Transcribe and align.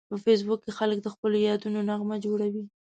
په 0.09 0.15
فېسبوک 0.23 0.59
کې 0.63 0.71
خلک 0.79 0.97
د 1.01 1.07
خپلو 1.13 1.37
یادونو 1.47 1.79
نغمه 1.89 2.17
جوړوي 2.25 2.63